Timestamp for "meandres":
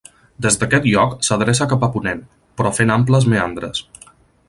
3.35-3.89